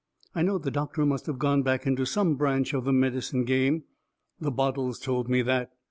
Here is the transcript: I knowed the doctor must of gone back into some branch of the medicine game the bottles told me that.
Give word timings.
I 0.33 0.41
knowed 0.41 0.63
the 0.63 0.71
doctor 0.71 1.05
must 1.05 1.27
of 1.27 1.37
gone 1.37 1.61
back 1.61 1.85
into 1.85 2.05
some 2.07 2.33
branch 2.33 2.73
of 2.73 2.85
the 2.85 2.91
medicine 2.91 3.43
game 3.45 3.83
the 4.39 4.49
bottles 4.49 4.97
told 4.97 5.29
me 5.29 5.43
that. 5.43 5.73